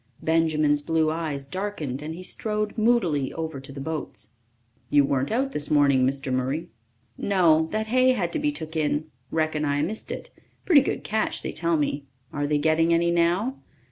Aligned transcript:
Benjamin's 0.23 0.81
blue 0.81 1.11
eyes 1.11 1.45
darkened, 1.45 2.01
and 2.01 2.15
he 2.15 2.23
strode 2.23 2.75
moodily 2.75 3.31
over 3.33 3.59
to 3.59 3.71
the 3.71 3.79
boats. 3.79 4.31
"You 4.89 5.05
weren't 5.05 5.29
out 5.29 5.51
this 5.51 5.69
morning, 5.69 6.07
Mr. 6.07 6.33
Murray?" 6.33 6.69
"No, 7.19 7.67
that 7.67 7.85
hay 7.85 8.13
had 8.13 8.33
to 8.33 8.39
be 8.39 8.51
took 8.51 8.75
in. 8.75 9.11
Reckon 9.29 9.63
I 9.63 9.79
missed 9.83 10.11
it 10.11 10.31
pretty 10.65 10.81
good 10.81 11.03
catch, 11.03 11.43
they 11.43 11.51
tell 11.51 11.77
me. 11.77 12.07
Are 12.33 12.47
they 12.47 12.57
getting 12.57 12.91
any 12.91 13.11
now?" 13.11 13.57